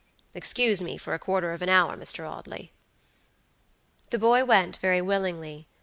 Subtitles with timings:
[0.33, 2.27] Excuse me for a quarter of an hour, Mr.
[2.27, 2.71] Audley."
[4.09, 5.67] The boy went very willingly.